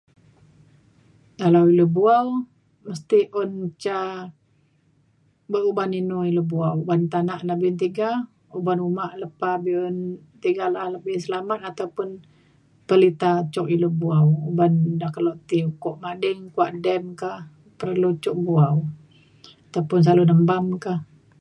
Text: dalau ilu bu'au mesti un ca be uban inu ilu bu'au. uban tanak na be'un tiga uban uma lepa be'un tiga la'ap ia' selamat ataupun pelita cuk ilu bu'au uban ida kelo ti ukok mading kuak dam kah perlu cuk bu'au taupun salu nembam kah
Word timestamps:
dalau 1.41 1.63
ilu 1.71 1.85
bu'au 1.95 2.27
mesti 2.87 3.19
un 3.41 3.51
ca 3.83 3.97
be 5.51 5.57
uban 5.71 5.91
inu 5.99 6.17
ilu 6.29 6.43
bu'au. 6.51 6.75
uban 6.83 7.01
tanak 7.13 7.39
na 7.45 7.53
be'un 7.59 7.77
tiga 7.83 8.09
uban 8.57 8.79
uma 8.89 9.05
lepa 9.21 9.49
be'un 9.65 9.95
tiga 10.43 10.63
la'ap 10.73 11.03
ia' 11.07 11.25
selamat 11.25 11.59
ataupun 11.69 12.07
pelita 12.87 13.31
cuk 13.53 13.67
ilu 13.75 13.89
bu'au 14.01 14.27
uban 14.49 14.71
ida 14.93 15.07
kelo 15.15 15.31
ti 15.47 15.57
ukok 15.71 15.95
mading 16.03 16.39
kuak 16.53 16.71
dam 16.85 17.03
kah 17.21 17.37
perlu 17.79 18.09
cuk 18.23 18.37
bu'au 18.47 18.77
taupun 19.73 19.99
salu 20.05 20.21
nembam 20.25 20.65
kah 20.83 20.99